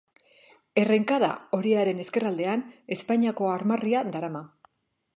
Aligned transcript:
Errenkada 0.83 1.29
horiaren 1.59 2.03
ezkerraldean 2.05 2.65
Espainiako 2.97 3.55
armarria 3.59 4.07
darama. 4.17 4.47